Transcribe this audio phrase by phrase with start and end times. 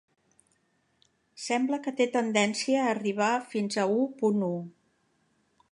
[1.47, 4.53] Sembla que té tendència a arribar fins a u punt u.